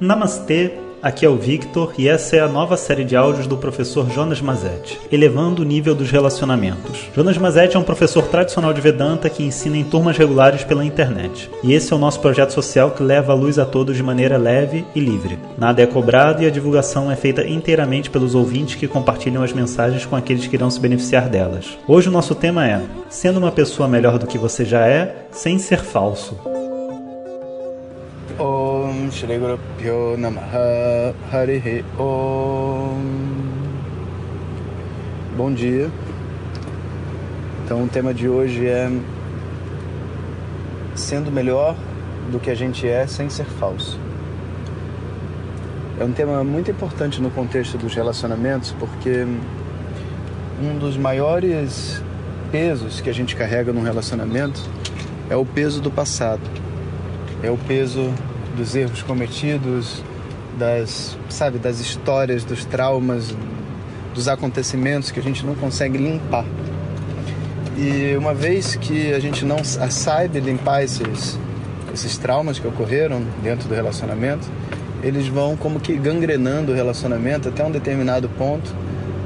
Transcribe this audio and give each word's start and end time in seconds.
Namastê, 0.00 0.74
aqui 1.02 1.26
é 1.26 1.28
o 1.28 1.34
Victor 1.34 1.92
e 1.98 2.06
essa 2.06 2.36
é 2.36 2.40
a 2.40 2.46
nova 2.46 2.76
série 2.76 3.04
de 3.04 3.16
áudios 3.16 3.48
do 3.48 3.56
professor 3.56 4.08
Jonas 4.08 4.40
Mazetti, 4.40 4.96
elevando 5.10 5.62
o 5.62 5.64
nível 5.64 5.92
dos 5.92 6.08
relacionamentos. 6.08 7.08
Jonas 7.16 7.36
Mazetti 7.36 7.76
é 7.76 7.80
um 7.80 7.82
professor 7.82 8.22
tradicional 8.28 8.72
de 8.72 8.80
Vedanta 8.80 9.28
que 9.28 9.42
ensina 9.42 9.76
em 9.76 9.82
turmas 9.82 10.16
regulares 10.16 10.62
pela 10.62 10.84
internet. 10.84 11.50
E 11.64 11.72
esse 11.72 11.92
é 11.92 11.96
o 11.96 11.98
nosso 11.98 12.20
projeto 12.20 12.52
social 12.52 12.92
que 12.92 13.02
leva 13.02 13.32
a 13.32 13.34
luz 13.34 13.58
a 13.58 13.66
todos 13.66 13.96
de 13.96 14.02
maneira 14.04 14.36
leve 14.36 14.86
e 14.94 15.00
livre. 15.00 15.36
Nada 15.58 15.82
é 15.82 15.86
cobrado 15.86 16.44
e 16.44 16.46
a 16.46 16.50
divulgação 16.50 17.10
é 17.10 17.16
feita 17.16 17.44
inteiramente 17.44 18.08
pelos 18.08 18.36
ouvintes 18.36 18.76
que 18.76 18.86
compartilham 18.86 19.42
as 19.42 19.52
mensagens 19.52 20.06
com 20.06 20.14
aqueles 20.14 20.46
que 20.46 20.54
irão 20.54 20.70
se 20.70 20.78
beneficiar 20.78 21.28
delas. 21.28 21.76
Hoje 21.88 22.08
o 22.08 22.12
nosso 22.12 22.36
tema 22.36 22.64
é: 22.64 22.80
sendo 23.08 23.38
uma 23.38 23.50
pessoa 23.50 23.88
melhor 23.88 24.16
do 24.16 24.28
que 24.28 24.38
você 24.38 24.64
já 24.64 24.86
é, 24.86 25.26
sem 25.32 25.58
ser 25.58 25.80
falso. 25.80 26.38
Shri 29.10 29.38
Guru 29.38 29.58
Pyo 29.78 30.16
Namaha 30.18 31.14
Harihi 31.32 31.84
Om 31.98 33.38
Bom 35.36 35.52
dia. 35.52 35.90
Então 37.64 37.84
o 37.84 37.88
tema 37.88 38.12
de 38.12 38.28
hoje 38.28 38.66
é 38.66 38.90
sendo 40.94 41.30
melhor 41.30 41.76
do 42.30 42.38
que 42.38 42.50
a 42.50 42.54
gente 42.54 42.86
é 42.86 43.06
sem 43.06 43.30
ser 43.30 43.44
falso. 43.44 43.98
É 45.98 46.04
um 46.04 46.12
tema 46.12 46.44
muito 46.44 46.70
importante 46.70 47.20
no 47.20 47.30
contexto 47.30 47.78
dos 47.78 47.94
relacionamentos 47.94 48.74
porque 48.78 49.26
um 50.60 50.78
dos 50.78 50.96
maiores 50.96 52.02
pesos 52.52 53.00
que 53.00 53.08
a 53.08 53.14
gente 53.14 53.36
carrega 53.36 53.72
num 53.72 53.82
relacionamento 53.82 54.60
é 55.30 55.36
o 55.36 55.46
peso 55.46 55.80
do 55.80 55.90
passado. 55.90 56.42
É 57.42 57.50
o 57.50 57.56
peso 57.56 58.12
dos 58.58 58.74
erros 58.74 59.02
cometidos, 59.02 60.02
das, 60.58 61.16
sabe, 61.30 61.58
das 61.58 61.80
histórias, 61.80 62.44
dos 62.44 62.64
traumas, 62.64 63.34
dos 64.14 64.28
acontecimentos 64.28 65.10
que 65.10 65.20
a 65.20 65.22
gente 65.22 65.46
não 65.46 65.54
consegue 65.54 65.96
limpar. 65.96 66.44
E 67.76 68.16
uma 68.16 68.34
vez 68.34 68.74
que 68.74 69.14
a 69.14 69.20
gente 69.20 69.44
não 69.44 69.62
saiba 69.62 70.40
limpar 70.40 70.82
esses, 70.82 71.38
esses 71.94 72.18
traumas 72.18 72.58
que 72.58 72.66
ocorreram 72.66 73.22
dentro 73.42 73.68
do 73.68 73.74
relacionamento, 73.74 74.48
eles 75.02 75.28
vão 75.28 75.56
como 75.56 75.78
que 75.78 75.96
gangrenando 75.96 76.72
o 76.72 76.74
relacionamento 76.74 77.48
até 77.48 77.64
um 77.64 77.70
determinado 77.70 78.28
ponto 78.30 78.74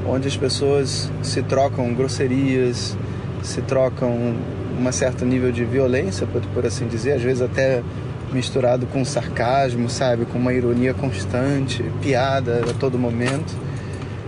onde 0.06 0.28
as 0.28 0.36
pessoas 0.36 1.10
se 1.22 1.42
trocam 1.42 1.94
grosserias, 1.94 2.96
se 3.42 3.62
trocam 3.62 4.34
um 4.78 4.92
certo 4.92 5.24
nível 5.24 5.52
de 5.52 5.64
violência, 5.64 6.26
por 6.26 6.66
assim 6.66 6.86
dizer, 6.86 7.12
às 7.12 7.22
vezes 7.22 7.40
até 7.40 7.82
misturado 8.32 8.86
com 8.86 9.04
sarcasmo, 9.04 9.88
sabe, 9.88 10.24
com 10.24 10.38
uma 10.38 10.52
ironia 10.52 10.94
constante, 10.94 11.84
piada 12.00 12.62
a 12.70 12.74
todo 12.74 12.98
momento, 12.98 13.54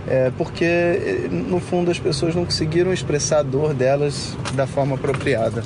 é, 0.07 0.31
porque 0.37 1.27
no 1.31 1.59
fundo 1.59 1.89
as 1.89 1.99
pessoas 1.99 2.35
não 2.35 2.45
conseguiram 2.45 2.93
expressar 2.93 3.39
a 3.39 3.43
dor 3.43 3.73
delas 3.73 4.37
da 4.53 4.67
forma 4.67 4.95
apropriada. 4.95 5.63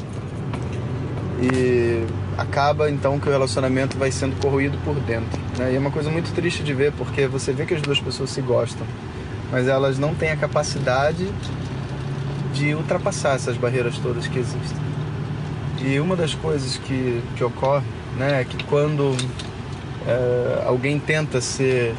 E 1.42 2.06
acaba 2.38 2.90
então 2.90 3.20
que 3.20 3.28
o 3.28 3.32
relacionamento 3.32 3.98
vai 3.98 4.12
sendo 4.12 4.36
corroído 4.42 4.78
por 4.84 4.95
dentro. 4.95 5.40
Né? 5.58 5.73
E 5.73 5.76
é 5.76 5.80
uma 5.80 5.92
coisa 5.92 6.10
muito 6.10 6.34
triste 6.34 6.64
de 6.64 6.73
ver, 6.73 6.92
porque 6.94 7.28
você 7.28 7.52
vê 7.52 7.66
que 7.66 7.73
as 7.73 7.82
duas 7.82 8.00
pessoas 8.00 8.30
se 8.30 8.42
gostam, 8.42 8.86
mas 9.52 9.67
elas 9.67 9.98
não 9.98 10.16
têm 10.16 10.32
a 10.32 10.38
capacidade 10.38 11.28
de 12.54 12.73
ultrapassar 12.73 13.36
essas 13.36 13.58
barreiras 13.58 13.98
todas 13.98 14.28
que 14.28 14.40
existem. 14.40 14.78
E 15.82 16.00
uma 16.00 16.16
das 16.16 16.34
coisas 16.34 16.78
que, 16.78 17.22
que 17.36 17.44
ocorre 17.44 17.86
né? 18.17 18.45
Que 18.47 18.63
quando 18.65 19.15
é, 20.07 20.63
alguém 20.65 20.99
tenta 20.99 21.41
ser, 21.41 21.93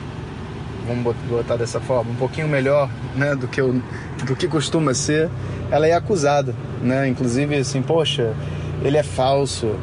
vamos 0.86 1.14
botar 1.28 1.56
dessa 1.56 1.80
forma, 1.80 2.10
um 2.10 2.16
pouquinho 2.16 2.48
melhor, 2.48 2.88
né? 3.14 3.34
Do 3.34 3.48
que, 3.48 3.60
o, 3.60 3.82
do 4.24 4.36
que 4.36 4.48
costuma 4.48 4.94
ser, 4.94 5.28
ela 5.70 5.86
é 5.86 5.92
acusada, 5.92 6.54
né? 6.82 7.08
Inclusive 7.08 7.56
assim, 7.56 7.82
poxa, 7.82 8.34
ele 8.82 8.96
é 8.96 9.02
falso, 9.02 9.74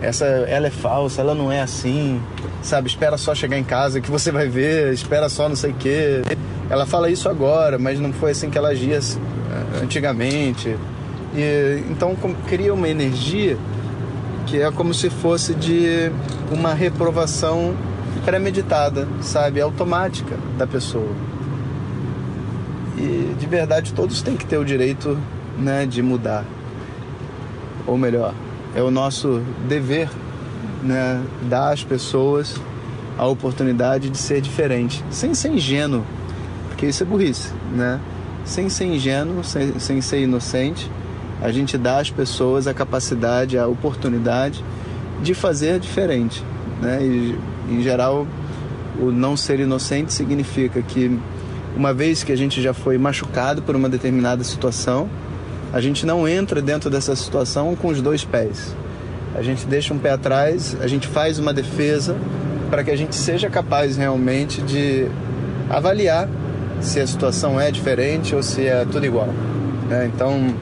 essa, 0.00 0.24
ela 0.24 0.66
é 0.66 0.70
falsa, 0.70 1.20
ela 1.20 1.34
não 1.34 1.50
é 1.50 1.60
assim, 1.60 2.20
sabe? 2.62 2.88
Espera 2.88 3.16
só 3.16 3.34
chegar 3.34 3.58
em 3.58 3.64
casa 3.64 4.00
que 4.00 4.10
você 4.10 4.30
vai 4.30 4.48
ver, 4.48 4.92
espera 4.92 5.28
só 5.28 5.48
não 5.48 5.56
sei 5.56 5.70
o 5.70 5.74
quê. 5.74 6.22
Ela 6.70 6.86
fala 6.86 7.10
isso 7.10 7.28
agora, 7.28 7.78
mas 7.78 8.00
não 8.00 8.12
foi 8.12 8.30
assim 8.30 8.50
que 8.50 8.56
ela 8.56 8.68
agia 8.68 8.98
é, 8.98 9.82
antigamente. 9.82 10.76
E, 11.34 11.84
então 11.90 12.16
cria 12.46 12.72
uma 12.72 12.88
energia 12.88 13.58
que 14.46 14.60
é 14.60 14.70
como 14.70 14.92
se 14.92 15.10
fosse 15.10 15.54
de 15.54 16.10
uma 16.50 16.74
reprovação 16.74 17.74
premeditada, 18.24 19.08
sabe, 19.20 19.60
automática 19.60 20.36
da 20.56 20.66
pessoa. 20.66 21.10
E 22.96 23.34
de 23.38 23.46
verdade 23.46 23.92
todos 23.92 24.22
têm 24.22 24.36
que 24.36 24.46
ter 24.46 24.58
o 24.58 24.64
direito, 24.64 25.18
né, 25.58 25.86
de 25.86 26.02
mudar. 26.02 26.44
Ou 27.86 27.98
melhor, 27.98 28.34
é 28.74 28.82
o 28.82 28.90
nosso 28.90 29.42
dever, 29.68 30.08
né, 30.82 31.22
dar 31.42 31.72
às 31.72 31.84
pessoas 31.84 32.54
a 33.18 33.26
oportunidade 33.26 34.10
de 34.10 34.18
ser 34.18 34.40
diferente, 34.40 35.04
sem 35.10 35.34
ser 35.34 35.50
ingênuo, 35.50 36.04
porque 36.68 36.86
isso 36.86 37.02
é 37.02 37.06
burrice, 37.06 37.52
né? 37.72 38.00
Sem 38.44 38.68
ser 38.68 38.86
ingênuo, 38.86 39.44
sem, 39.44 39.78
sem 39.78 40.00
ser 40.00 40.20
inocente 40.20 40.90
a 41.44 41.52
gente 41.52 41.76
dá 41.76 41.98
às 41.98 42.08
pessoas 42.08 42.66
a 42.66 42.72
capacidade, 42.72 43.58
a 43.58 43.66
oportunidade 43.66 44.64
de 45.22 45.34
fazer 45.34 45.78
diferente. 45.78 46.42
Né? 46.80 47.00
E, 47.02 47.38
em 47.68 47.82
geral, 47.82 48.26
o 48.98 49.12
não 49.12 49.36
ser 49.36 49.60
inocente 49.60 50.10
significa 50.10 50.80
que, 50.80 51.18
uma 51.76 51.92
vez 51.92 52.24
que 52.24 52.32
a 52.32 52.36
gente 52.36 52.62
já 52.62 52.72
foi 52.72 52.96
machucado 52.96 53.60
por 53.60 53.76
uma 53.76 53.90
determinada 53.90 54.42
situação, 54.42 55.06
a 55.70 55.82
gente 55.82 56.06
não 56.06 56.26
entra 56.26 56.62
dentro 56.62 56.88
dessa 56.88 57.14
situação 57.14 57.76
com 57.76 57.88
os 57.88 58.00
dois 58.00 58.24
pés. 58.24 58.74
A 59.34 59.42
gente 59.42 59.66
deixa 59.66 59.92
um 59.92 59.98
pé 59.98 60.12
atrás, 60.12 60.74
a 60.80 60.86
gente 60.86 61.06
faz 61.06 61.38
uma 61.38 61.52
defesa 61.52 62.16
para 62.70 62.82
que 62.82 62.90
a 62.90 62.96
gente 62.96 63.14
seja 63.14 63.50
capaz 63.50 63.98
realmente 63.98 64.62
de 64.62 65.08
avaliar 65.68 66.26
se 66.80 67.00
a 67.00 67.06
situação 67.06 67.60
é 67.60 67.70
diferente 67.70 68.34
ou 68.34 68.42
se 68.42 68.66
é 68.66 68.86
tudo 68.90 69.04
igual. 69.04 69.28
Né? 69.90 70.10
Então, 70.14 70.54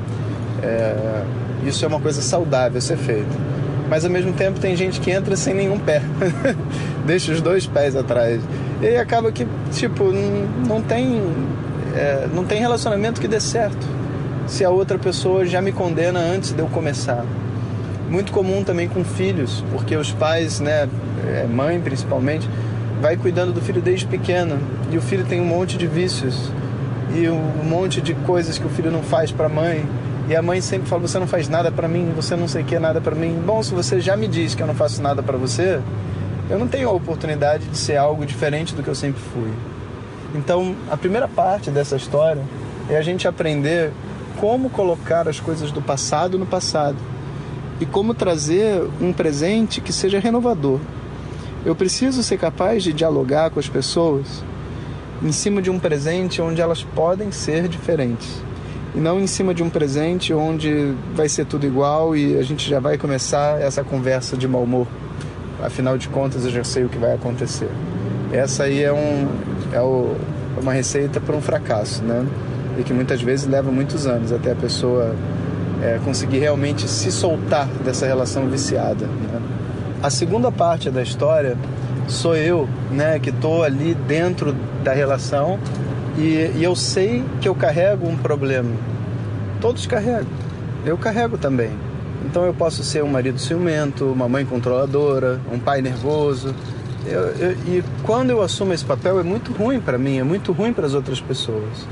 é, 0.62 1.25
isso 1.65 1.84
é 1.84 1.89
uma 1.89 2.00
coisa 2.00 2.23
saudável 2.23 2.81
ser 2.81 2.97
feita. 2.97 3.53
Mas 3.89 4.05
ao 4.05 4.11
mesmo 4.11 4.33
tempo 4.33 4.59
tem 4.59 4.75
gente 4.75 5.00
que 5.00 5.11
entra 5.11 5.37
sem 5.37 5.55
nenhum 5.55 5.78
pé, 5.78 6.03
deixa 7.05 7.33
os 7.33 7.41
dois 7.41 7.67
pés 7.67 7.95
atrás. 7.95 8.41
E 8.81 8.97
acaba 8.97 9.31
que, 9.31 9.47
tipo, 9.71 10.05
não, 10.05 10.47
não 10.67 10.83
tem, 10.83 11.21
é, 11.95 12.27
não 12.33 12.45
tem 12.45 12.61
relacionamento 12.61 13.21
que 13.21 13.28
dê 13.28 13.41
certo. 13.41 13.87
Se 14.47 14.65
a 14.65 14.71
outra 14.71 14.99
pessoa 14.99 15.45
já 15.45 15.61
me 15.61 15.73
condena 15.73 16.19
antes 16.19 16.53
de 16.53 16.61
eu 16.61 16.67
começar. 16.67 17.25
Muito 18.09 18.33
comum 18.33 18.65
também 18.65 18.89
com 18.89 19.05
filhos, 19.05 19.65
porque 19.73 19.97
os 19.97 20.11
pais, 20.12 20.61
né, 20.61 20.89
é, 21.27 21.47
mãe 21.47 21.81
principalmente, 21.81 22.49
vai 23.00 23.17
cuidando 23.17 23.53
do 23.53 23.61
filho 23.61 23.81
desde 23.81 24.06
pequeno 24.06 24.59
e 24.91 24.99
o 24.99 25.03
filho 25.03 25.25
tem 25.25 25.41
um 25.41 25.44
monte 25.44 25.77
de 25.77 25.87
vícios 25.87 26.50
e 27.15 27.28
um 27.28 27.65
monte 27.65 28.00
de 28.00 28.15
coisas 28.15 28.59
que 28.59 28.67
o 28.67 28.71
filho 28.71 28.91
não 28.91 29.03
faz 29.03 29.31
para 29.31 29.47
a 29.47 29.49
mãe 29.49 29.87
e 30.28 30.37
a 30.37 30.43
mãe 30.43 30.61
sempre 30.61 30.89
fala: 30.89 31.03
Você 31.03 31.19
não 31.19 31.27
faz 31.27 31.49
nada 31.49 31.71
para 31.71 31.89
mim, 31.89 32.12
você 32.15 32.37
não 32.37 32.49
sei 32.49 32.62
o 32.62 32.65
que, 32.65 32.78
nada 32.78 33.00
para 33.00 33.15
mim. 33.15 33.43
Bom, 33.45 33.62
se 33.62 33.75
você 33.75 34.00
já 34.00 34.17
me 34.17 34.28
diz 34.28 34.55
que 34.55 34.62
eu 34.62 34.67
não 34.67 34.75
faço 34.75 35.03
nada 35.03 35.23
para 35.23 35.37
você, 35.37 35.81
eu 36.49 36.59
não 36.59 36.69
tenho 36.69 36.89
a 36.89 36.93
oportunidade 36.93 37.67
de 37.67 37.77
ser 37.77 37.97
algo 37.97 38.25
diferente 38.25 38.75
do 38.75 38.83
que 38.83 38.89
eu 38.89 38.95
sempre 38.95 39.21
fui. 39.21 39.50
Então, 40.34 40.75
a 40.91 40.97
primeira 40.97 41.28
parte 41.28 41.71
dessa 41.71 41.97
história 41.97 42.43
é 42.89 42.97
a 42.97 43.03
gente 43.03 43.29
aprender 43.29 43.93
como 44.39 44.71
colocar 44.71 45.29
as 45.29 45.39
coisas 45.39 45.71
do 45.71 45.83
passado 45.83 46.39
no 46.39 46.47
passado 46.47 46.97
e 47.81 47.87
como 47.87 48.15
trazer 48.15 48.83
um 49.00 49.12
presente 49.12 49.81
que 49.81 49.93
seja 49.93 50.19
renovador. 50.19 50.81
Eu 51.65 51.75
preciso 51.77 52.23
ser 52.23 52.38
capaz 52.38 52.82
de 52.82 52.93
dialogar 52.93 53.50
com 53.50 53.61
as 53.61 53.69
pessoas 53.69 54.43
em 55.25 55.33
cima 55.33 55.63
de 55.63 55.71
um 55.71 55.79
presente 55.79 56.43
onde 56.43 56.61
elas 56.61 56.83
podem 56.83 57.31
ser 57.31 57.69
diferentes 57.69 58.43
e 58.95 58.99
não 58.99 59.19
em 59.19 59.27
cima 59.27 59.55
de 59.55 59.63
um 59.63 59.71
presente 59.71 60.35
onde 60.35 60.95
vai 61.15 61.29
ser 61.29 61.47
tudo 61.47 61.67
igual 61.67 62.15
e 62.15 62.37
a 62.39 62.43
gente 62.43 62.69
já 62.69 62.79
vai 62.79 62.99
começar 62.99 63.61
essa 63.61 63.83
conversa 63.83 64.37
de 64.37 64.47
mau 64.47 64.63
humor. 64.63 64.87
Afinal 65.63 65.97
de 65.97 66.09
contas, 66.09 66.45
eu 66.45 66.51
já 66.51 66.65
sei 66.65 66.85
o 66.85 66.89
que 66.89 66.99
vai 66.99 67.15
acontecer. 67.15 67.71
Essa 68.33 68.65
aí 68.65 68.83
é, 68.83 68.93
um, 68.93 69.29
é 69.73 69.81
o, 69.81 70.15
uma 70.61 70.73
receita 70.73 71.21
para 71.21 71.35
um 71.35 71.41
fracasso, 71.41 72.03
né? 72.03 72.27
E 72.79 72.83
que 72.83 72.93
muitas 72.93 73.23
vezes 73.23 73.47
leva 73.47 73.71
muitos 73.71 74.07
anos 74.07 74.33
até 74.33 74.53
a 74.53 74.57
pessoa 74.57 75.15
é, 75.83 75.99
conseguir 76.05 76.39
realmente 76.39 76.89
se 76.89 77.11
soltar 77.13 77.67
dessa 77.85 78.07
relação 78.07 78.47
viciada. 78.49 79.07
Né? 79.07 79.41
A 80.03 80.11
segunda 80.11 80.51
parte 80.51 80.91
da 80.91 81.03
história 81.03 81.57
sou 82.09 82.37
eu, 82.37 82.69
né, 82.91 83.19
que 83.19 83.31
estou 83.31 83.63
ali 83.63 83.95
dentro 83.95 84.55
da 84.82 84.93
relação 84.93 85.58
e, 86.19 86.50
e 86.56 86.62
eu 86.62 86.76
sei 86.76 87.25
que 87.40 87.49
eu 87.49 87.55
carrego 87.55 88.06
um 88.06 88.17
problema. 88.17 88.70
Todos 89.61 89.87
carregam. 89.87 90.26
Eu 90.84 90.99
carrego 90.99 91.38
também. 91.38 91.70
Então 92.25 92.44
eu 92.44 92.55
posso 92.55 92.82
ser 92.82 93.02
um 93.02 93.08
marido 93.08 93.38
ciumento, 93.38 94.06
uma 94.06 94.29
mãe 94.29 94.44
controladora, 94.44 95.40
um 95.52 95.58
pai 95.58 95.82
nervoso, 95.82 96.55
eu, 97.06 97.20
eu, 97.20 97.52
e 97.67 97.84
quando 98.05 98.31
eu 98.31 98.40
assumo 98.43 98.73
esse 98.73 98.84
papel 98.84 99.19
é 99.19 99.23
muito 99.23 99.52
ruim 99.52 99.81
para 99.81 99.99
mim, 99.99 100.19
é 100.19 100.23
muito 100.23 100.52
ruim 100.52 100.73
para 100.73 100.87
as 100.87 100.94
outras 100.94 101.20
pessoas. 101.20 101.87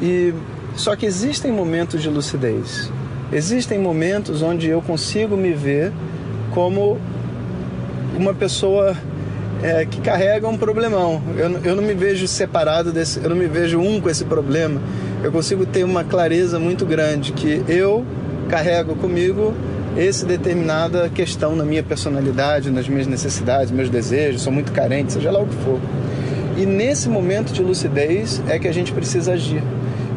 E 0.00 0.32
só 0.76 0.94
que 0.94 1.06
existem 1.06 1.52
momentos 1.52 2.02
de 2.02 2.08
lucidez. 2.08 2.90
Existem 3.32 3.78
momentos 3.78 4.42
onde 4.42 4.68
eu 4.68 4.80
consigo 4.80 5.36
me 5.36 5.52
ver 5.52 5.92
como 6.52 6.98
uma 8.16 8.32
pessoa 8.32 8.96
é, 9.64 9.86
que 9.86 9.98
carrega 10.02 10.46
um 10.46 10.58
problemão. 10.58 11.22
Eu, 11.38 11.50
eu 11.64 11.74
não 11.74 11.82
me 11.82 11.94
vejo 11.94 12.28
separado 12.28 12.92
desse, 12.92 13.18
eu 13.22 13.30
não 13.30 13.36
me 13.36 13.46
vejo 13.46 13.78
um 13.80 13.98
com 13.98 14.10
esse 14.10 14.22
problema. 14.26 14.78
Eu 15.22 15.32
consigo 15.32 15.64
ter 15.64 15.84
uma 15.84 16.04
clareza 16.04 16.58
muito 16.58 16.84
grande 16.84 17.32
que 17.32 17.64
eu 17.66 18.04
carrego 18.50 18.94
comigo 18.94 19.54
esse 19.96 20.26
determinada 20.26 21.08
questão 21.08 21.56
na 21.56 21.64
minha 21.64 21.82
personalidade, 21.82 22.70
nas 22.70 22.86
minhas 22.86 23.06
necessidades, 23.06 23.70
meus 23.70 23.88
desejos, 23.88 24.42
sou 24.42 24.52
muito 24.52 24.70
carente, 24.70 25.14
seja 25.14 25.30
lá 25.30 25.40
o 25.40 25.46
que 25.46 25.54
for. 25.56 25.80
E 26.58 26.66
nesse 26.66 27.08
momento 27.08 27.50
de 27.50 27.62
lucidez 27.62 28.42
é 28.46 28.58
que 28.58 28.68
a 28.68 28.72
gente 28.72 28.92
precisa 28.92 29.32
agir. 29.32 29.62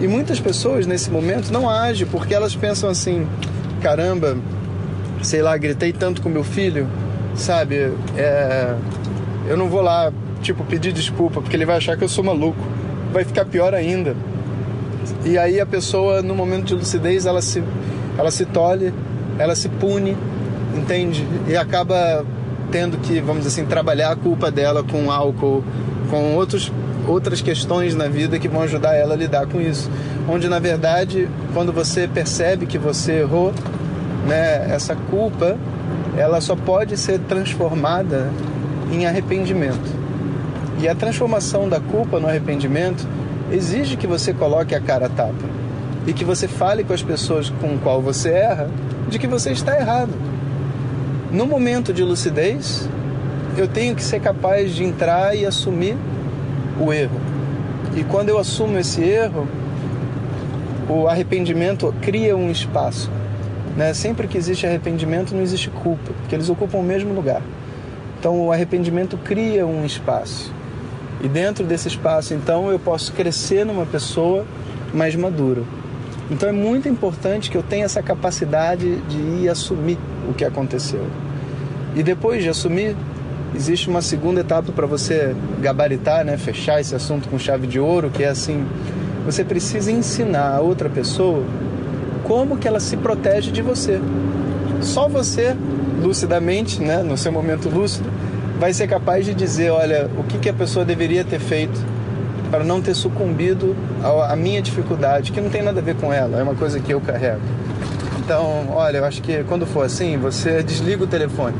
E 0.01 0.07
muitas 0.07 0.41
pessoas 0.41 0.85
nesse 0.85 1.09
momento 1.09 1.53
não 1.53 1.69
agem 1.69 2.05
porque 2.05 2.33
elas 2.33 2.53
pensam 2.53 2.89
assim: 2.89 3.25
caramba, 3.81 4.37
sei 5.23 5.41
lá, 5.41 5.55
gritei 5.55 5.93
tanto 5.93 6.21
com 6.21 6.27
meu 6.27 6.43
filho, 6.43 6.85
sabe? 7.33 7.93
É, 8.17 8.75
eu 9.47 9.57
não 9.57 9.69
vou 9.69 9.81
lá, 9.81 10.11
tipo, 10.41 10.63
pedir 10.65 10.91
desculpa 10.91 11.41
porque 11.41 11.55
ele 11.55 11.65
vai 11.65 11.77
achar 11.77 11.97
que 11.97 12.03
eu 12.03 12.09
sou 12.09 12.23
maluco. 12.23 12.59
Vai 13.11 13.23
ficar 13.23 13.45
pior 13.45 13.73
ainda. 13.73 14.15
E 15.25 15.37
aí 15.37 15.59
a 15.59 15.65
pessoa, 15.65 16.21
no 16.21 16.35
momento 16.35 16.65
de 16.65 16.75
lucidez, 16.75 17.25
ela 17.25 17.41
se, 17.41 17.63
ela 18.17 18.29
se 18.29 18.45
tolhe, 18.45 18.93
ela 19.39 19.55
se 19.55 19.69
pune, 19.69 20.17
entende? 20.75 21.25
E 21.47 21.55
acaba 21.55 22.25
tendo 22.71 22.97
que, 22.97 23.19
vamos 23.21 23.43
dizer 23.43 23.61
assim, 23.61 23.69
trabalhar 23.69 24.11
a 24.11 24.15
culpa 24.15 24.51
dela 24.51 24.83
com 24.83 25.09
álcool, 25.09 25.63
com 26.09 26.35
outros 26.35 26.71
outras 27.07 27.41
questões 27.41 27.95
na 27.95 28.09
vida 28.09 28.37
que 28.37 28.49
vão 28.49 28.63
ajudar 28.63 28.93
ela 28.93 29.13
a 29.13 29.17
lidar 29.17 29.47
com 29.47 29.61
isso. 29.61 29.89
Onde 30.27 30.49
na 30.49 30.59
verdade, 30.59 31.29
quando 31.53 31.71
você 31.71 32.05
percebe 32.05 32.65
que 32.65 32.77
você 32.77 33.19
errou, 33.19 33.53
né, 34.27 34.67
essa 34.69 34.93
culpa, 34.93 35.57
ela 36.17 36.41
só 36.41 36.53
pode 36.53 36.97
ser 36.97 37.19
transformada 37.19 38.29
em 38.91 39.05
arrependimento. 39.05 39.95
E 40.79 40.87
a 40.87 40.95
transformação 40.95 41.67
da 41.67 41.79
culpa 41.79 42.19
no 42.19 42.27
arrependimento 42.27 43.07
exige 43.51 43.97
que 43.97 44.07
você 44.07 44.33
coloque 44.33 44.75
a 44.75 44.81
cara 44.81 45.07
a 45.07 45.09
tapa 45.09 45.57
e 46.05 46.13
que 46.13 46.23
você 46.23 46.47
fale 46.47 46.83
com 46.83 46.93
as 46.93 47.01
pessoas 47.01 47.49
com 47.49 47.77
qual 47.77 48.01
você 48.01 48.29
erra 48.29 48.69
de 49.09 49.17
que 49.17 49.27
você 49.27 49.51
está 49.51 49.77
errado. 49.77 50.13
No 51.31 51.45
momento 51.45 51.91
de 51.91 52.03
lucidez, 52.03 52.87
eu 53.57 53.67
tenho 53.67 53.95
que 53.95 54.03
ser 54.03 54.21
capaz 54.21 54.73
de 54.73 54.83
entrar 54.83 55.35
e 55.35 55.45
assumir 55.45 55.97
o 56.79 56.93
erro. 56.93 57.19
E 57.95 58.03
quando 58.03 58.29
eu 58.29 58.37
assumo 58.37 58.77
esse 58.77 59.01
erro, 59.01 59.47
o 60.87 61.07
arrependimento 61.07 61.93
cria 62.01 62.37
um 62.37 62.49
espaço. 62.49 63.11
Né? 63.75 63.93
Sempre 63.93 64.27
que 64.27 64.37
existe 64.37 64.65
arrependimento, 64.65 65.35
não 65.35 65.41
existe 65.41 65.69
culpa, 65.69 66.13
porque 66.21 66.35
eles 66.35 66.49
ocupam 66.49 66.77
o 66.77 66.83
mesmo 66.83 67.13
lugar. 67.13 67.41
Então, 68.19 68.39
o 68.39 68.51
arrependimento 68.51 69.17
cria 69.17 69.65
um 69.65 69.85
espaço. 69.85 70.51
E 71.21 71.27
dentro 71.27 71.65
desse 71.65 71.87
espaço, 71.87 72.33
então, 72.33 72.69
eu 72.69 72.79
posso 72.79 73.13
crescer 73.13 73.65
numa 73.65 73.85
pessoa 73.85 74.45
mais 74.93 75.15
madura. 75.15 75.63
Então, 76.29 76.49
é 76.49 76.51
muito 76.51 76.89
importante 76.89 77.49
que 77.49 77.57
eu 77.57 77.63
tenha 77.63 77.85
essa 77.85 78.01
capacidade 78.01 78.97
de 79.01 79.17
ir 79.17 79.49
assumir 79.49 79.97
o 80.29 80.33
que 80.33 80.43
aconteceu. 80.43 81.05
E 81.95 82.03
depois 82.03 82.43
de 82.43 82.49
assumir, 82.49 82.95
existe 83.55 83.89
uma 83.89 84.01
segunda 84.01 84.41
etapa 84.41 84.71
para 84.71 84.85
você 84.85 85.35
gabaritar, 85.61 86.25
né, 86.25 86.37
fechar 86.37 86.81
esse 86.81 86.93
assunto 86.93 87.27
com 87.29 87.39
chave 87.39 87.65
de 87.65 87.79
ouro, 87.79 88.09
que 88.09 88.23
é 88.23 88.27
assim, 88.27 88.65
você 89.25 89.43
precisa 89.43 89.91
ensinar 89.91 90.55
a 90.55 90.61
outra 90.61 90.89
pessoa 90.89 91.43
como 92.23 92.57
que 92.57 92.67
ela 92.67 92.79
se 92.79 92.97
protege 92.97 93.51
de 93.51 93.61
você. 93.61 93.99
Só 94.81 95.07
você, 95.07 95.55
lucidamente, 96.01 96.81
né, 96.81 97.03
no 97.03 97.17
seu 97.17 97.31
momento 97.31 97.69
lúcido, 97.69 98.09
vai 98.59 98.73
ser 98.73 98.87
capaz 98.87 99.25
de 99.25 99.33
dizer, 99.33 99.71
olha, 99.71 100.09
o 100.17 100.23
que, 100.23 100.37
que 100.37 100.49
a 100.49 100.53
pessoa 100.53 100.83
deveria 100.83 101.23
ter 101.23 101.39
feito 101.39 101.79
para 102.49 102.63
não 102.63 102.81
ter 102.81 102.93
sucumbido 102.93 103.75
à 104.29 104.35
minha 104.35 104.61
dificuldade, 104.61 105.31
que 105.31 105.41
não 105.41 105.49
tem 105.49 105.61
nada 105.61 105.79
a 105.79 105.83
ver 105.83 105.95
com 105.95 106.13
ela, 106.13 106.39
é 106.39 106.43
uma 106.43 106.55
coisa 106.55 106.79
que 106.79 106.93
eu 106.93 107.01
carrego. 107.01 107.41
Então, 108.19 108.69
olha, 108.69 108.97
eu 108.97 109.05
acho 109.05 109.21
que 109.21 109.43
quando 109.43 109.65
for 109.65 109.85
assim, 109.85 110.17
você 110.17 110.63
desliga 110.63 111.03
o 111.03 111.07
telefone 111.07 111.55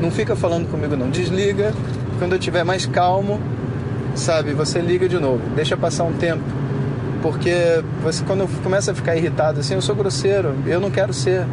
não 0.00 0.10
fica 0.10 0.36
falando 0.36 0.70
comigo 0.70 0.96
não. 0.96 1.10
Desliga. 1.10 1.72
Quando 2.18 2.32
eu 2.32 2.38
estiver 2.38 2.64
mais 2.64 2.86
calmo, 2.86 3.40
sabe, 4.14 4.52
você 4.52 4.80
liga 4.80 5.08
de 5.08 5.18
novo. 5.18 5.40
Deixa 5.54 5.76
passar 5.76 6.04
um 6.04 6.12
tempo. 6.12 6.42
Porque 7.22 7.82
você 8.02 8.24
quando 8.24 8.48
começa 8.62 8.92
a 8.92 8.94
ficar 8.94 9.16
irritado 9.16 9.60
assim, 9.60 9.74
eu 9.74 9.82
sou 9.82 9.94
grosseiro, 9.94 10.54
eu 10.66 10.80
não 10.80 10.90
quero 10.90 11.12
ser. 11.12 11.46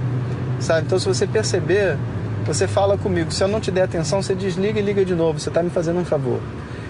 Sabe? 0.59 0.85
Então 0.85 0.97
se 0.97 1.07
você 1.07 1.27
perceber, 1.27 1.97
você 2.45 2.67
fala 2.67 2.97
comigo. 2.97 3.31
Se 3.31 3.43
eu 3.43 3.47
não 3.47 3.59
te 3.59 3.71
der 3.71 3.83
atenção, 3.83 4.21
você 4.21 4.35
desliga 4.35 4.79
e 4.79 4.83
liga 4.83 5.03
de 5.03 5.15
novo. 5.15 5.39
Você 5.39 5.49
está 5.49 5.63
me 5.63 5.69
fazendo 5.69 5.99
um 5.99 6.05
favor. 6.05 6.39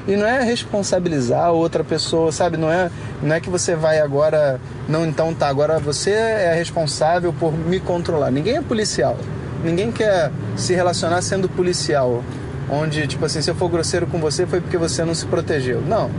E 0.08 0.16
não 0.16 0.28
é 0.28 0.44
responsabilizar 0.44 1.52
outra 1.52 1.84
pessoa, 1.84 2.32
sabe? 2.32 2.58
Não 2.58 2.72
é, 2.72 2.92
não 3.24 3.36
é 3.36 3.40
que 3.40 3.50
você 3.50 3.76
vai 3.76 4.00
agora, 4.00 4.60
não, 4.88 5.04
então 5.04 5.34
tá, 5.34 5.48
agora 5.48 5.80
você 5.80 6.12
é 6.12 6.54
responsável 6.54 7.34
por 7.34 7.52
me 7.52 7.80
controlar. 7.80 8.30
Ninguém 8.30 8.58
é 8.58 8.62
policial. 8.62 9.18
Ninguém 9.64 9.92
quer 9.92 10.32
se 10.56 10.76
relacionar 10.76 11.24
sendo 11.24 11.50
policial, 11.50 12.24
onde, 12.70 13.08
tipo 13.08 13.26
assim, 13.26 13.42
se 13.42 13.50
eu 13.50 13.56
for 13.56 13.68
grosseiro 13.68 14.06
com 14.06 14.20
você 14.20 14.46
foi 14.46 14.62
porque 14.62 14.78
você 14.78 15.04
não 15.04 15.16
se 15.16 15.26
protegeu. 15.26 15.82
Não. 15.82 16.12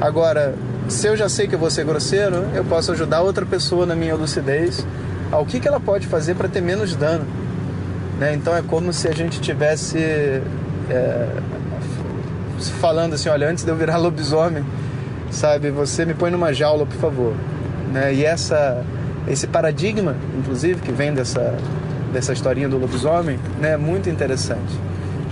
Agora, 0.00 0.54
se 0.88 1.08
eu 1.08 1.16
já 1.16 1.28
sei 1.28 1.48
que 1.48 1.56
eu 1.56 1.58
vou 1.58 1.70
ser 1.70 1.84
grosseiro, 1.84 2.46
eu 2.54 2.64
posso 2.64 2.92
ajudar 2.92 3.22
outra 3.22 3.44
pessoa 3.44 3.84
na 3.84 3.96
minha 3.96 4.14
lucidez 4.14 4.86
ao 5.32 5.44
que, 5.44 5.58
que 5.58 5.66
ela 5.66 5.80
pode 5.80 6.06
fazer 6.06 6.36
para 6.36 6.48
ter 6.48 6.60
menos 6.60 6.94
dano. 6.94 7.26
Né? 8.18 8.34
Então 8.34 8.56
é 8.56 8.62
como 8.62 8.92
se 8.92 9.08
a 9.08 9.12
gente 9.12 9.40
tivesse 9.40 9.98
é, 9.98 11.28
falando 12.80 13.14
assim, 13.14 13.28
olha, 13.28 13.48
antes 13.48 13.64
de 13.64 13.70
eu 13.70 13.76
virar 13.76 13.96
lobisomem, 13.98 14.64
sabe, 15.30 15.70
você 15.70 16.04
me 16.04 16.14
põe 16.14 16.30
numa 16.30 16.52
jaula, 16.52 16.86
por 16.86 16.96
favor. 16.96 17.34
Né? 17.92 18.14
E 18.14 18.24
essa, 18.24 18.84
esse 19.28 19.46
paradigma, 19.46 20.16
inclusive, 20.38 20.80
que 20.80 20.92
vem 20.92 21.12
dessa 21.12 21.54
dessa 22.12 22.32
historinha 22.32 22.68
do 22.68 22.78
lobisomem, 22.78 23.38
né, 23.60 23.72
é 23.72 23.76
muito 23.76 24.08
interessante. 24.08 24.78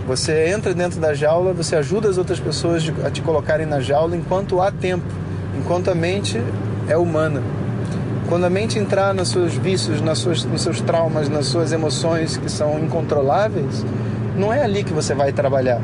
Você 0.06 0.48
entra 0.48 0.74
dentro 0.74 1.00
da 1.00 1.14
jaula, 1.14 1.54
você 1.54 1.76
ajuda 1.76 2.08
as 2.10 2.18
outras 2.18 2.38
pessoas 2.38 2.84
a 3.04 3.10
te 3.10 3.22
colocarem 3.22 3.64
na 3.64 3.80
jaula 3.80 4.14
enquanto 4.14 4.60
há 4.60 4.70
tempo, 4.70 5.06
enquanto 5.58 5.90
a 5.90 5.94
mente 5.94 6.42
é 6.86 6.96
humana. 6.96 7.42
Quando 8.28 8.44
a 8.44 8.50
mente 8.50 8.78
entrar 8.78 9.14
nos 9.14 9.28
seus 9.28 9.54
vícios, 9.54 10.00
nas 10.00 10.18
suas, 10.18 10.44
nos 10.44 10.62
seus 10.62 10.80
traumas, 10.80 11.28
nas 11.28 11.46
suas 11.46 11.72
emoções 11.72 12.36
que 12.36 12.50
são 12.50 12.78
incontroláveis, 12.78 13.84
não 14.36 14.52
é 14.52 14.62
ali 14.62 14.82
que 14.82 14.92
você 14.92 15.14
vai 15.14 15.32
trabalhar. 15.32 15.80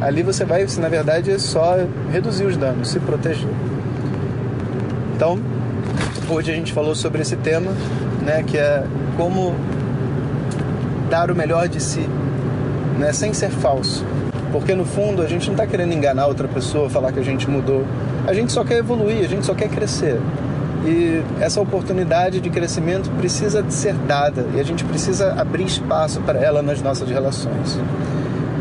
Ali 0.00 0.22
você 0.22 0.44
vai, 0.44 0.66
na 0.78 0.88
verdade, 0.88 1.30
é 1.30 1.38
só 1.38 1.76
reduzir 2.10 2.44
os 2.44 2.56
danos, 2.56 2.88
se 2.88 2.98
proteger. 2.98 3.48
Então, 5.14 5.38
hoje 6.28 6.50
a 6.50 6.54
gente 6.54 6.72
falou 6.72 6.94
sobre 6.94 7.22
esse 7.22 7.36
tema, 7.36 7.72
né, 8.22 8.42
que 8.42 8.58
é 8.58 8.84
como 9.16 9.54
dar 11.12 11.30
o 11.30 11.34
melhor 11.34 11.68
de 11.68 11.78
si, 11.78 12.08
né? 12.98 13.12
sem 13.12 13.34
ser 13.34 13.50
falso. 13.50 14.02
Porque 14.50 14.74
no 14.74 14.84
fundo 14.84 15.20
a 15.20 15.26
gente 15.26 15.46
não 15.46 15.54
está 15.54 15.66
querendo 15.66 15.92
enganar 15.92 16.26
outra 16.26 16.48
pessoa, 16.48 16.88
falar 16.88 17.12
que 17.12 17.20
a 17.20 17.22
gente 17.22 17.48
mudou. 17.48 17.84
A 18.26 18.32
gente 18.32 18.50
só 18.50 18.64
quer 18.64 18.78
evoluir, 18.78 19.22
a 19.24 19.28
gente 19.28 19.44
só 19.44 19.54
quer 19.54 19.68
crescer. 19.68 20.18
E 20.84 21.22
essa 21.40 21.60
oportunidade 21.60 22.40
de 22.40 22.50
crescimento 22.50 23.08
precisa 23.12 23.64
ser 23.70 23.94
dada 23.94 24.46
e 24.54 24.60
a 24.60 24.64
gente 24.64 24.84
precisa 24.84 25.32
abrir 25.40 25.64
espaço 25.64 26.20
para 26.22 26.40
ela 26.40 26.60
nas 26.60 26.82
nossas 26.82 27.08
relações. 27.08 27.78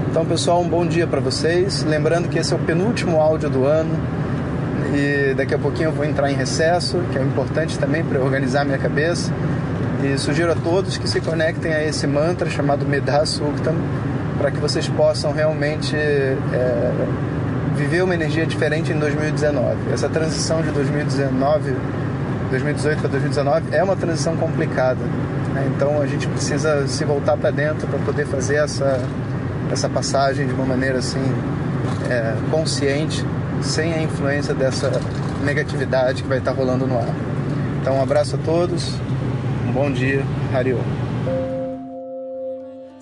Então, 0.09 0.25
pessoal, 0.25 0.61
um 0.61 0.67
bom 0.67 0.85
dia 0.85 1.07
para 1.07 1.19
vocês. 1.19 1.83
Lembrando 1.83 2.29
que 2.29 2.37
esse 2.37 2.53
é 2.53 2.55
o 2.55 2.59
penúltimo 2.59 3.19
áudio 3.19 3.49
do 3.49 3.65
ano 3.65 3.91
e 4.93 5.33
daqui 5.33 5.55
a 5.55 5.57
pouquinho 5.57 5.87
eu 5.87 5.93
vou 5.93 6.05
entrar 6.05 6.29
em 6.29 6.35
recesso, 6.35 6.99
que 7.11 7.17
é 7.17 7.21
importante 7.21 7.79
também 7.79 8.03
para 8.03 8.21
organizar 8.21 8.65
minha 8.65 8.77
cabeça. 8.77 9.31
E 10.03 10.17
sugiro 10.17 10.51
a 10.51 10.55
todos 10.55 10.97
que 10.97 11.07
se 11.07 11.21
conectem 11.21 11.73
a 11.73 11.83
esse 11.83 12.05
mantra 12.05 12.49
chamado 12.49 12.85
Medha 12.85 13.25
Suktam, 13.25 13.75
para 14.37 14.51
que 14.51 14.57
vocês 14.57 14.87
possam 14.87 15.31
realmente 15.31 15.95
é, 15.95 16.37
viver 17.75 18.03
uma 18.03 18.13
energia 18.13 18.45
diferente 18.45 18.91
em 18.91 18.99
2019. 18.99 19.93
Essa 19.93 20.09
transição 20.09 20.61
de 20.61 20.71
2019, 20.71 21.73
2018 22.51 23.00
para 23.00 23.10
2019 23.10 23.75
é 23.75 23.84
uma 23.84 23.96
transição 23.96 24.36
complicada. 24.36 25.03
Né? 25.53 25.72
Então 25.75 26.01
a 26.01 26.05
gente 26.05 26.27
precisa 26.27 26.88
se 26.88 27.03
voltar 27.05 27.38
para 27.38 27.50
dentro 27.50 27.88
para 27.88 27.98
poder 28.00 28.27
fazer 28.27 28.55
essa, 28.55 29.00
essa 29.72 29.89
passagem 29.89 30.46
de 30.46 30.53
uma 30.53 30.65
maneira 30.65 31.00
assim 31.00 31.24
é, 32.10 32.36
consciente, 32.51 33.25
sem 33.62 33.93
a 33.93 34.01
influência 34.01 34.53
dessa 34.53 34.91
negatividade 35.43 36.22
que 36.22 36.29
vai 36.29 36.38
estar 36.38 36.51
rolando 36.51 36.86
no 36.86 36.98
ar. 36.98 37.10
Então 37.81 37.98
um 37.98 38.03
abraço 38.03 38.36
a 38.36 38.39
todos, 38.39 38.93
um 39.67 39.72
bom 39.72 39.91
dia, 39.91 40.24
Hariom. 40.53 41.50